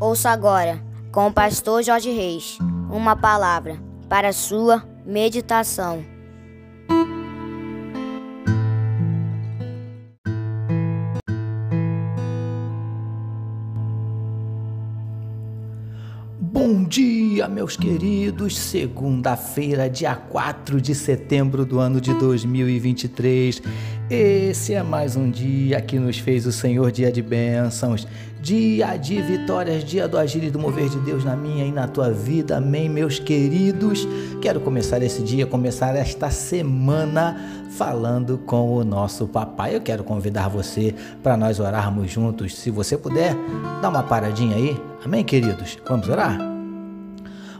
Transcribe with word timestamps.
Ouça 0.00 0.30
agora, 0.30 0.82
com 1.12 1.28
o 1.28 1.32
pastor 1.32 1.82
Jorge 1.82 2.10
Reis, 2.10 2.58
uma 2.90 3.14
palavra 3.14 3.78
para 4.08 4.32
sua 4.32 4.84
meditação. 5.06 6.04
Bom 16.40 16.84
dia, 16.84 17.46
meus 17.46 17.76
queridos. 17.76 18.56
Segunda-feira, 18.56 19.88
dia 19.88 20.16
4 20.16 20.80
de 20.80 20.94
setembro 20.94 21.64
do 21.64 21.78
ano 21.78 22.00
de 22.00 22.12
2023. 22.14 23.62
Esse 24.10 24.74
é 24.74 24.82
mais 24.82 25.16
um 25.16 25.30
dia 25.30 25.80
que 25.80 25.98
nos 25.98 26.18
fez 26.18 26.44
o 26.44 26.52
Senhor, 26.52 26.92
dia 26.92 27.10
de 27.10 27.22
bênçãos, 27.22 28.06
dia 28.38 28.94
de 28.98 29.20
vitórias, 29.22 29.82
dia 29.82 30.06
do 30.06 30.18
agir 30.18 30.44
e 30.44 30.50
do 30.50 30.58
mover 30.58 30.90
de 30.90 30.98
Deus 30.98 31.24
na 31.24 31.34
minha 31.34 31.64
e 31.64 31.72
na 31.72 31.88
tua 31.88 32.10
vida. 32.10 32.58
Amém, 32.58 32.86
meus 32.86 33.18
queridos. 33.18 34.06
Quero 34.42 34.60
começar 34.60 35.02
esse 35.02 35.22
dia, 35.22 35.46
começar 35.46 35.96
esta 35.96 36.30
semana 36.30 37.64
falando 37.70 38.36
com 38.36 38.74
o 38.74 38.84
nosso 38.84 39.26
papai. 39.26 39.74
Eu 39.74 39.80
quero 39.80 40.04
convidar 40.04 40.48
você 40.48 40.94
para 41.22 41.34
nós 41.34 41.58
orarmos 41.58 42.10
juntos. 42.10 42.54
Se 42.56 42.70
você 42.70 42.98
puder, 42.98 43.34
dá 43.80 43.88
uma 43.88 44.02
paradinha 44.02 44.56
aí. 44.56 44.78
Amém, 45.02 45.24
queridos? 45.24 45.78
Vamos 45.88 46.10
orar? 46.10 46.53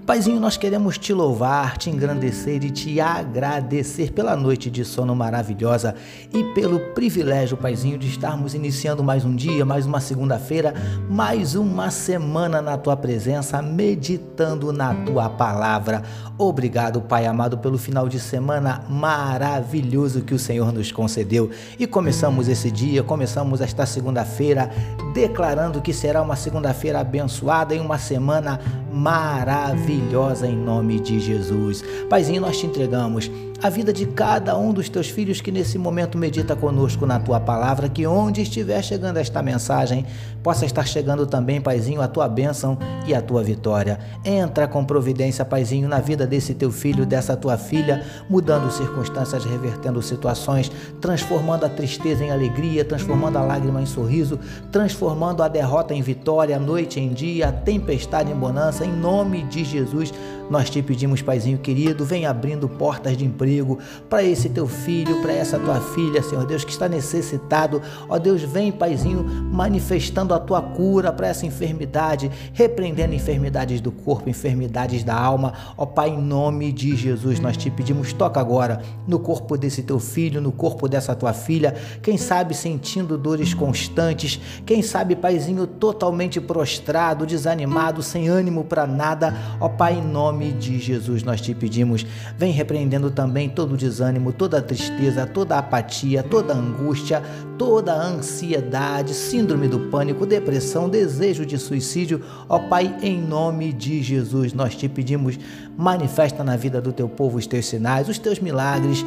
Paizinho, 0.06 0.38
nós 0.38 0.58
queremos 0.58 0.98
te 0.98 1.14
louvar, 1.14 1.78
te 1.78 1.88
engrandecer 1.88 2.62
e 2.62 2.70
te 2.70 3.00
agradecer 3.00 4.12
pela 4.12 4.36
noite 4.36 4.70
de 4.70 4.84
sono 4.84 5.16
maravilhosa 5.16 5.94
e 6.30 6.44
pelo 6.52 6.78
privilégio, 6.92 7.56
Paizinho, 7.56 7.96
de 7.96 8.06
estarmos 8.06 8.52
iniciando 8.52 9.02
mais 9.02 9.24
um 9.24 9.34
dia, 9.34 9.64
mais 9.64 9.86
uma 9.86 10.00
segunda-feira, 10.00 10.74
mais 11.08 11.54
uma 11.54 11.90
semana 11.90 12.60
na 12.60 12.76
tua 12.76 12.94
presença, 12.98 13.62
meditando 13.62 14.74
na 14.74 14.94
tua 14.94 15.30
palavra. 15.30 16.02
Obrigado, 16.36 17.00
Pai 17.00 17.24
amado, 17.24 17.56
pelo 17.56 17.78
final 17.78 18.06
de 18.06 18.20
semana 18.20 18.84
maravilhoso 18.90 20.20
que 20.20 20.34
o 20.34 20.38
Senhor 20.38 20.70
nos 20.70 20.92
concedeu. 20.92 21.48
E 21.78 21.86
começamos 21.86 22.46
esse 22.46 22.70
dia, 22.70 23.02
começamos 23.02 23.62
esta 23.62 23.86
segunda-feira, 23.86 24.70
declarando 25.14 25.80
que 25.80 25.94
será 25.94 26.20
uma 26.20 26.36
segunda-feira 26.36 27.00
abençoada 27.00 27.74
e 27.74 27.80
uma 27.80 27.96
semana 27.96 28.60
maravilhosa 28.94 30.46
em 30.46 30.56
nome 30.56 31.00
de 31.00 31.18
Jesus. 31.18 31.82
Paizinho, 32.08 32.40
nós 32.40 32.58
te 32.58 32.66
entregamos 32.66 33.30
a 33.64 33.70
vida 33.70 33.94
de 33.94 34.04
cada 34.04 34.58
um 34.58 34.74
dos 34.74 34.90
teus 34.90 35.08
filhos 35.08 35.40
que 35.40 35.50
nesse 35.50 35.78
momento 35.78 36.18
medita 36.18 36.54
conosco 36.54 37.06
na 37.06 37.18
tua 37.18 37.40
palavra, 37.40 37.88
que 37.88 38.06
onde 38.06 38.42
estiver 38.42 38.84
chegando 38.84 39.16
esta 39.16 39.42
mensagem, 39.42 40.04
possa 40.42 40.66
estar 40.66 40.86
chegando 40.86 41.26
também, 41.26 41.62
Paizinho, 41.62 42.02
a 42.02 42.06
tua 42.06 42.28
bênção 42.28 42.76
e 43.06 43.14
a 43.14 43.22
tua 43.22 43.42
vitória. 43.42 43.98
Entra 44.22 44.68
com 44.68 44.84
providência, 44.84 45.46
Paizinho, 45.46 45.88
na 45.88 45.98
vida 45.98 46.26
desse 46.26 46.52
teu 46.52 46.70
filho, 46.70 47.06
dessa 47.06 47.34
tua 47.34 47.56
filha, 47.56 48.04
mudando 48.28 48.70
circunstâncias, 48.70 49.46
revertendo 49.46 50.02
situações, 50.02 50.70
transformando 51.00 51.64
a 51.64 51.70
tristeza 51.70 52.22
em 52.22 52.30
alegria, 52.30 52.84
transformando 52.84 53.38
a 53.38 53.42
lágrima 53.42 53.80
em 53.80 53.86
sorriso, 53.86 54.38
transformando 54.70 55.42
a 55.42 55.48
derrota 55.48 55.94
em 55.94 56.02
vitória, 56.02 56.56
a 56.56 56.60
noite 56.60 57.00
em 57.00 57.14
dia, 57.14 57.48
a 57.48 57.52
tempestade 57.52 58.30
em 58.30 58.36
bonança, 58.36 58.84
em 58.84 58.92
nome 58.92 59.42
de 59.44 59.64
Jesus. 59.64 60.12
Nós 60.50 60.68
te 60.68 60.82
pedimos, 60.82 61.22
Paizinho 61.22 61.58
querido, 61.58 62.04
vem 62.04 62.26
abrindo 62.26 62.68
portas 62.68 63.16
de 63.16 63.24
emprego 63.24 63.78
para 64.10 64.22
esse 64.22 64.50
teu 64.50 64.66
filho, 64.66 65.22
para 65.22 65.32
essa 65.32 65.58
tua 65.58 65.80
filha, 65.80 66.22
Senhor 66.22 66.44
Deus, 66.46 66.64
que 66.64 66.70
está 66.70 66.86
necessitado. 66.86 67.80
Ó 68.08 68.18
Deus, 68.18 68.42
vem, 68.42 68.70
Paizinho, 68.70 69.24
manifestando 69.24 70.34
a 70.34 70.38
tua 70.38 70.60
cura 70.60 71.10
para 71.10 71.28
essa 71.28 71.46
enfermidade, 71.46 72.30
repreendendo 72.52 73.14
enfermidades 73.14 73.80
do 73.80 73.90
corpo, 73.90 74.28
enfermidades 74.28 75.02
da 75.02 75.14
alma. 75.14 75.54
Ó 75.78 75.86
Pai, 75.86 76.10
em 76.10 76.20
nome 76.20 76.72
de 76.72 76.94
Jesus, 76.94 77.40
nós 77.40 77.56
te 77.56 77.70
pedimos, 77.70 78.12
toca 78.12 78.38
agora 78.38 78.82
no 79.08 79.18
corpo 79.18 79.56
desse 79.56 79.82
teu 79.82 79.98
filho, 79.98 80.42
no 80.42 80.52
corpo 80.52 80.88
dessa 80.88 81.14
tua 81.14 81.32
filha, 81.32 81.74
quem 82.02 82.18
sabe 82.18 82.54
sentindo 82.54 83.16
dores 83.16 83.54
constantes, 83.54 84.38
quem 84.66 84.82
sabe, 84.82 85.16
Paizinho, 85.16 85.66
totalmente 85.66 86.38
prostrado, 86.38 87.24
desanimado, 87.24 88.02
sem 88.02 88.28
ânimo 88.28 88.64
para 88.64 88.86
nada. 88.86 89.34
Ó 89.58 89.68
Pai, 89.68 89.94
em 89.94 90.02
nome 90.02 90.33
nome 90.34 90.50
de 90.50 90.80
Jesus 90.80 91.22
nós 91.22 91.40
te 91.40 91.54
pedimos, 91.54 92.04
vem 92.36 92.50
repreendendo 92.50 93.08
também 93.08 93.48
todo 93.48 93.74
o 93.74 93.76
desânimo, 93.76 94.32
toda 94.32 94.58
a 94.58 94.62
tristeza, 94.62 95.24
toda 95.24 95.54
a 95.54 95.60
apatia, 95.60 96.24
toda 96.24 96.52
a 96.52 96.56
angústia, 96.56 97.22
toda 97.56 97.92
a 97.92 98.02
ansiedade, 98.04 99.14
síndrome 99.14 99.68
do 99.68 99.78
pânico, 99.90 100.26
depressão, 100.26 100.88
desejo 100.88 101.46
de 101.46 101.56
suicídio. 101.56 102.20
Ó 102.48 102.58
Pai, 102.58 102.96
em 103.00 103.20
nome 103.22 103.72
de 103.72 104.02
Jesus 104.02 104.52
nós 104.52 104.74
te 104.74 104.88
pedimos, 104.88 105.38
manifesta 105.78 106.42
na 106.42 106.56
vida 106.56 106.80
do 106.80 106.92
teu 106.92 107.08
povo 107.08 107.38
os 107.38 107.46
teus 107.46 107.66
sinais, 107.66 108.08
os 108.08 108.18
teus 108.18 108.40
milagres, 108.40 109.04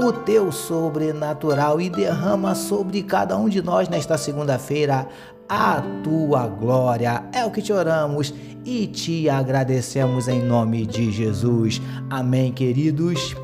o 0.00 0.12
teu 0.12 0.52
sobrenatural 0.52 1.80
e 1.80 1.90
derrama 1.90 2.54
sobre 2.54 3.02
cada 3.02 3.36
um 3.36 3.48
de 3.48 3.60
nós 3.60 3.88
nesta 3.88 4.16
segunda-feira 4.16 5.08
a 5.48 5.82
tua 6.02 6.46
glória. 6.46 7.24
É 7.32 7.44
o 7.44 7.50
que 7.50 7.62
te 7.62 7.72
oramos 7.72 8.34
e 8.64 8.86
te 8.86 9.30
agradecemos 9.30 10.28
em 10.28 10.42
nome 10.42 10.84
de 10.84 11.10
Jesus. 11.10 11.80
Amém, 12.10 12.52
queridos. 12.52 13.34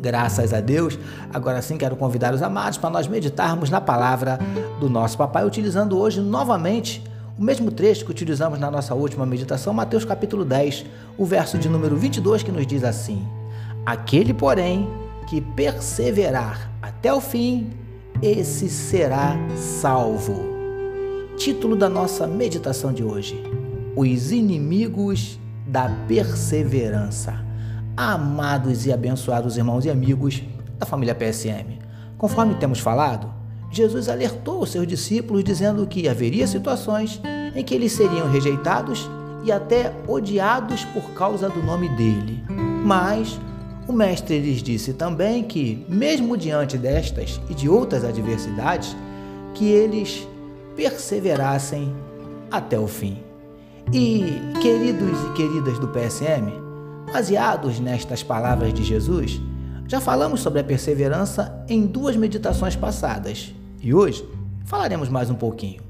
Graças 0.00 0.52
a 0.52 0.60
Deus. 0.60 0.98
Agora 1.32 1.62
sim 1.62 1.76
quero 1.76 1.94
convidar 1.94 2.34
os 2.34 2.42
amados 2.42 2.78
para 2.78 2.90
nós 2.90 3.06
meditarmos 3.06 3.70
na 3.70 3.80
palavra 3.80 4.38
do 4.80 4.88
nosso 4.88 5.16
papai, 5.16 5.44
utilizando 5.46 5.98
hoje 5.98 6.20
novamente 6.20 7.02
o 7.38 7.42
mesmo 7.42 7.70
trecho 7.70 8.04
que 8.04 8.10
utilizamos 8.10 8.58
na 8.58 8.70
nossa 8.70 8.94
última 8.94 9.24
meditação, 9.24 9.72
Mateus 9.72 10.04
capítulo 10.04 10.44
10, 10.44 10.84
o 11.16 11.24
verso 11.24 11.56
de 11.56 11.68
número 11.68 11.96
22, 11.96 12.42
que 12.42 12.52
nos 12.52 12.66
diz 12.66 12.82
assim: 12.82 13.26
Aquele, 13.86 14.34
porém, 14.34 14.88
que 15.26 15.40
perseverar 15.40 16.70
até 16.82 17.12
o 17.12 17.20
fim, 17.20 17.70
esse 18.20 18.68
será 18.68 19.36
salvo. 19.56 20.49
Título 21.40 21.74
da 21.74 21.88
nossa 21.88 22.26
meditação 22.26 22.92
de 22.92 23.02
hoje: 23.02 23.42
Os 23.96 24.30
inimigos 24.30 25.40
da 25.66 25.88
perseverança. 26.06 27.42
Amados 27.96 28.84
e 28.84 28.92
abençoados 28.92 29.56
irmãos 29.56 29.86
e 29.86 29.90
amigos 29.90 30.42
da 30.78 30.84
família 30.84 31.14
PSM, 31.14 31.78
conforme 32.18 32.56
temos 32.56 32.78
falado, 32.78 33.32
Jesus 33.70 34.10
alertou 34.10 34.60
os 34.60 34.70
seus 34.70 34.86
discípulos 34.86 35.42
dizendo 35.42 35.86
que 35.86 36.06
haveria 36.10 36.46
situações 36.46 37.18
em 37.56 37.64
que 37.64 37.74
eles 37.74 37.92
seriam 37.92 38.30
rejeitados 38.30 39.08
e 39.42 39.50
até 39.50 39.94
odiados 40.06 40.84
por 40.84 41.12
causa 41.12 41.48
do 41.48 41.62
nome 41.62 41.88
dele. 41.96 42.44
Mas 42.84 43.40
o 43.88 43.94
Mestre 43.94 44.38
lhes 44.38 44.62
disse 44.62 44.92
também 44.92 45.42
que, 45.42 45.86
mesmo 45.88 46.36
diante 46.36 46.76
destas 46.76 47.40
e 47.48 47.54
de 47.54 47.66
outras 47.66 48.04
adversidades, 48.04 48.94
que 49.54 49.64
eles 49.64 50.28
perseverassem 50.80 51.94
até 52.50 52.78
o 52.78 52.86
fim. 52.86 53.18
E, 53.92 54.24
queridos 54.62 55.18
e 55.26 55.32
queridas 55.34 55.78
do 55.78 55.88
PSM, 55.88 56.50
baseados 57.12 57.78
nestas 57.78 58.22
palavras 58.22 58.72
de 58.72 58.82
Jesus, 58.82 59.38
já 59.86 60.00
falamos 60.00 60.40
sobre 60.40 60.60
a 60.60 60.64
perseverança 60.64 61.64
em 61.68 61.86
duas 61.86 62.16
meditações 62.16 62.76
passadas 62.76 63.54
e 63.82 63.92
hoje 63.92 64.26
falaremos 64.64 65.10
mais 65.10 65.28
um 65.28 65.34
pouquinho. 65.34 65.82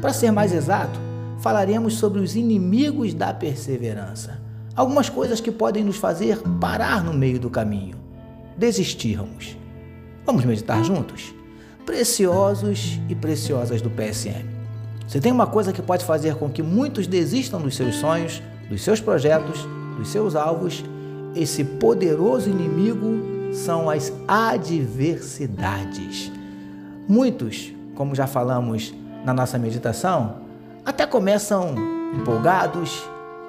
Para 0.00 0.12
ser 0.12 0.32
mais 0.32 0.52
exato, 0.52 0.98
falaremos 1.38 1.94
sobre 1.94 2.20
os 2.20 2.34
inimigos 2.34 3.14
da 3.14 3.32
perseverança. 3.32 4.42
Algumas 4.74 5.08
coisas 5.08 5.40
que 5.40 5.52
podem 5.52 5.84
nos 5.84 5.96
fazer 5.96 6.40
parar 6.60 7.04
no 7.04 7.12
meio 7.12 7.38
do 7.38 7.48
caminho, 7.48 7.96
desistirmos. 8.58 9.56
Vamos 10.26 10.44
meditar 10.44 10.82
juntos? 10.82 11.32
Preciosos 11.84 12.98
e 13.08 13.14
preciosas 13.14 13.80
do 13.80 13.90
PSM. 13.90 14.44
Você 15.06 15.20
tem 15.20 15.30
uma 15.30 15.46
coisa 15.46 15.72
que 15.72 15.82
pode 15.82 16.04
fazer 16.04 16.34
com 16.36 16.48
que 16.48 16.62
muitos 16.62 17.06
desistam 17.06 17.60
dos 17.60 17.76
seus 17.76 17.96
sonhos, 17.96 18.42
dos 18.68 18.82
seus 18.82 19.00
projetos, 19.00 19.66
dos 19.96 20.08
seus 20.08 20.34
alvos. 20.34 20.82
Esse 21.36 21.62
poderoso 21.62 22.48
inimigo 22.48 23.52
são 23.52 23.90
as 23.90 24.12
adversidades. 24.26 26.32
Muitos, 27.06 27.72
como 27.94 28.14
já 28.14 28.26
falamos 28.26 28.94
na 29.24 29.34
nossa 29.34 29.58
meditação, 29.58 30.38
até 30.84 31.06
começam 31.06 31.74
empolgados, 32.14 33.04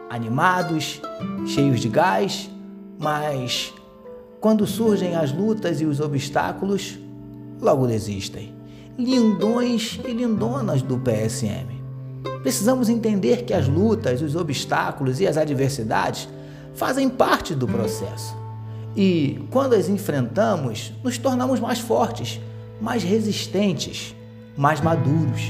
animados, 0.10 1.02
cheios 1.46 1.80
de 1.80 1.90
gás, 1.90 2.50
mas 3.00 3.74
quando 4.40 4.68
surgem 4.68 5.16
as 5.16 5.32
lutas 5.32 5.82
e 5.82 5.86
os 5.86 6.00
obstáculos, 6.00 7.00
logo 7.62 7.88
desistem. 7.88 8.54
Lindões 8.98 10.00
e 10.06 10.12
lindonas 10.12 10.82
do 10.82 10.98
PSM. 10.98 11.76
Precisamos 12.42 12.90
entender 12.90 13.44
que 13.44 13.54
as 13.54 13.68
lutas, 13.68 14.22
os 14.22 14.36
obstáculos 14.36 15.20
e 15.20 15.28
as 15.28 15.38
adversidades 15.38 16.30
fazem 16.76 17.10
parte 17.10 17.56
do 17.56 17.68
processo. 17.68 18.36
E 18.96 19.44
quando 19.52 19.74
as 19.74 19.90
enfrentamos, 19.90 20.94
nos 21.04 21.18
tornamos 21.18 21.60
mais 21.60 21.80
fortes, 21.80 22.40
mais 22.80 23.04
resistentes, 23.04 24.16
mais 24.56 24.80
maduros. 24.80 25.42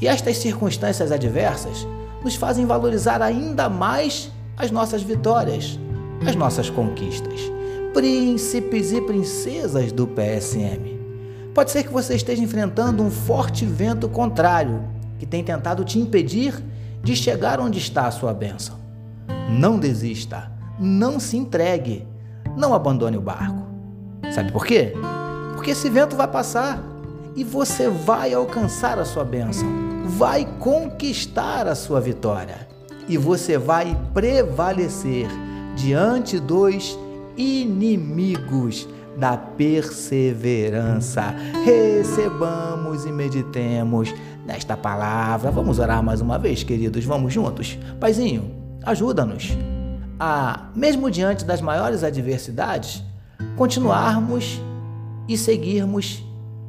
E 0.00 0.08
estas 0.08 0.38
circunstâncias 0.38 1.12
adversas 1.12 1.86
nos 2.24 2.34
fazem 2.34 2.66
valorizar 2.66 3.22
ainda 3.22 3.68
mais 3.68 4.30
as 4.56 4.70
nossas 4.70 5.02
vitórias, 5.02 5.78
as 6.26 6.34
nossas 6.34 6.68
conquistas. 6.70 7.40
Príncipes 7.92 8.92
e 8.92 9.00
princesas 9.00 9.92
do 9.92 10.06
PSM. 10.06 10.95
Pode 11.56 11.70
ser 11.70 11.84
que 11.84 11.88
você 11.88 12.14
esteja 12.14 12.42
enfrentando 12.42 13.02
um 13.02 13.10
forte 13.10 13.64
vento 13.64 14.10
contrário 14.10 14.84
que 15.18 15.24
tem 15.24 15.42
tentado 15.42 15.86
te 15.86 15.98
impedir 15.98 16.52
de 17.02 17.16
chegar 17.16 17.58
onde 17.60 17.78
está 17.78 18.06
a 18.06 18.10
sua 18.10 18.34
bênção. 18.34 18.76
Não 19.48 19.78
desista, 19.78 20.52
não 20.78 21.18
se 21.18 21.38
entregue, 21.38 22.06
não 22.54 22.74
abandone 22.74 23.16
o 23.16 23.22
barco. 23.22 23.66
Sabe 24.34 24.52
por 24.52 24.66
quê? 24.66 24.92
Porque 25.54 25.70
esse 25.70 25.88
vento 25.88 26.14
vai 26.14 26.28
passar 26.28 26.78
e 27.34 27.42
você 27.42 27.88
vai 27.88 28.34
alcançar 28.34 28.98
a 28.98 29.06
sua 29.06 29.24
bênção, 29.24 29.66
vai 30.08 30.44
conquistar 30.58 31.66
a 31.66 31.74
sua 31.74 32.02
vitória 32.02 32.68
e 33.08 33.16
você 33.16 33.56
vai 33.56 33.98
prevalecer 34.12 35.26
diante 35.74 36.38
dos 36.38 36.98
inimigos 37.34 38.86
da 39.16 39.36
perseverança. 39.36 41.34
Recebamos 41.64 43.04
e 43.04 43.12
meditemos 43.12 44.14
nesta 44.44 44.76
palavra. 44.76 45.50
Vamos 45.50 45.78
orar 45.78 46.02
mais 46.02 46.20
uma 46.20 46.38
vez, 46.38 46.62
queridos. 46.62 47.04
Vamos 47.04 47.32
juntos. 47.32 47.78
Paizinho, 47.98 48.50
ajuda-nos 48.84 49.56
a, 50.18 50.68
mesmo 50.74 51.10
diante 51.10 51.44
das 51.44 51.60
maiores 51.60 52.02
adversidades, 52.02 53.02
continuarmos 53.56 54.60
e 55.28 55.36
seguirmos 55.36 56.24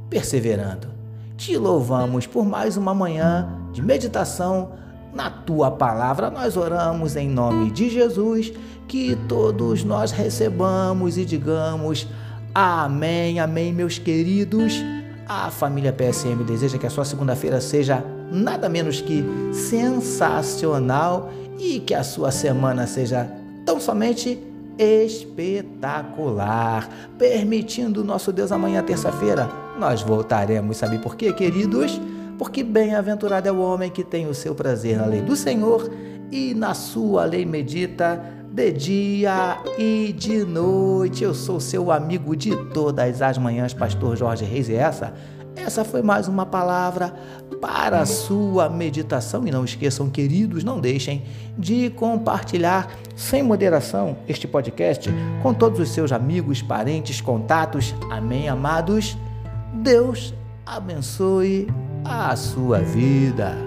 perseverando. 0.10 0.88
Te 1.36 1.56
louvamos 1.58 2.26
por 2.26 2.46
mais 2.46 2.78
uma 2.78 2.94
manhã 2.94 3.48
de 3.72 3.82
meditação 3.82 4.72
na 5.14 5.30
tua 5.30 5.72
palavra. 5.72 6.30
Nós 6.30 6.58
oramos 6.58 7.16
em 7.16 7.30
nome 7.30 7.72
de 7.72 7.90
Jesus, 7.90 8.52
que 8.88 9.16
todos 9.28 9.84
nós 9.84 10.12
recebamos 10.12 11.18
e 11.18 11.26
digamos 11.26 12.08
amém, 12.57 13.39
amém, 13.39 13.71
meus 13.71 14.00
queridos. 14.00 14.83
A 15.27 15.51
família 15.51 15.94
PSM 15.94 16.44
deseja 16.44 16.80
que 16.80 16.88
a 16.88 16.89
sua 16.89 17.06
segunda-feira 17.06 17.62
seja 17.62 18.04
nada 18.31 18.68
menos 18.68 19.00
que 19.00 19.24
sensacional 19.54 21.31
e 21.59 21.80
que 21.80 21.94
a 21.94 22.04
sua 22.04 22.31
semana 22.31 22.88
seja 22.88 23.30
tão 23.63 23.80
somente 23.80 24.39
espetacular. 24.80 26.89
Permitindo 27.19 28.04
nosso 28.04 28.33
Deus 28.33 28.51
amanhã, 28.51 28.81
terça-feira, 28.81 29.48
nós 29.77 30.01
voltaremos. 30.01 30.77
Sabe 30.77 30.98
por 30.98 31.15
quê, 31.15 31.31
queridos? 31.31 32.01
Porque 32.39 32.63
bem-aventurado 32.63 33.48
é 33.48 33.51
o 33.51 33.60
homem 33.60 33.92
que 33.92 34.03
tem 34.03 34.27
o 34.27 34.33
seu 34.33 34.56
prazer 34.56 34.98
na 34.98 35.06
lei 35.06 35.21
do 35.21 35.36
Senhor 35.36 35.92
e 36.31 36.56
na 36.56 36.74
sua 36.74 37.25
lei 37.25 37.45
medita 37.45 38.19
de 38.52 38.72
dia 38.72 39.58
e 39.78 40.14
de 40.18 40.44
noite. 40.44 41.24
Eu 41.24 41.34
sou 41.34 41.60
seu 41.60 41.92
amigo 41.92 42.36
de 42.36 42.56
todas 42.74 43.22
as 43.22 43.38
manhãs, 43.38 43.74
pastor 43.74 44.16
Jorge 44.16 44.46
Reis, 44.46 44.70
e 44.70 44.76
essa 44.76 45.14
essa 45.58 45.84
foi 45.84 46.02
mais 46.02 46.28
uma 46.28 46.46
palavra 46.46 47.14
para 47.60 48.00
a 48.00 48.06
sua 48.06 48.70
meditação. 48.70 49.46
E 49.48 49.52
não 49.52 49.66
esqueçam, 49.66 50.10
queridos, 50.10 50.64
não 50.64 50.80
deixem 50.80 51.24
de 51.58 51.90
compartilhar 51.90 52.96
sem 53.16 53.42
moderação 53.42 54.18
este 54.28 54.48
podcast 54.48 55.10
com 55.42 55.54
todos 55.54 55.80
os 55.80 55.90
seus 55.90 56.12
amigos, 56.12 56.62
parentes, 56.62 57.20
contatos. 57.20 57.94
Amém, 58.12 58.48
amados? 58.48 59.18
Deus 59.74 60.34
abençoe 60.66 61.68
a 62.06 62.36
sua 62.36 62.80
vida. 62.80 63.67